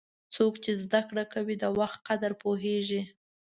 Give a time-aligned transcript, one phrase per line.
[0.35, 3.01] څوک چې زده کړه کوي، د وخت قدر پوهیږي.